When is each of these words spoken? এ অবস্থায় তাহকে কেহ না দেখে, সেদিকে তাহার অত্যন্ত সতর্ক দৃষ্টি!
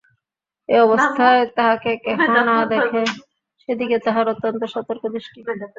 এ 0.69 0.85
অবস্থায় 0.85 1.41
তাহকে 1.57 1.91
কেহ 2.03 2.17
না 2.47 2.57
দেখে, 2.71 3.01
সেদিকে 3.61 3.97
তাহার 4.05 4.25
অত্যন্ত 4.33 4.61
সতর্ক 4.73 5.03
দৃষ্টি! 5.13 5.39